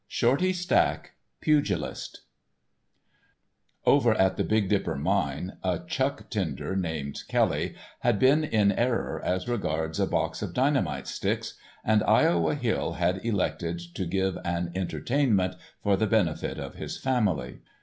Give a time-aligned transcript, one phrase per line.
[0.07, 2.21] *Shorty Stack, Pugilist*
[3.85, 9.21] Over at the "Big Dipper" mine a chuck tender named Kelly had been in error
[9.23, 11.53] as regards a box of dynamite sticks,
[11.85, 15.53] and Iowa Hill had elected to give an "entertainment"
[15.83, 17.59] for the benefit of his family.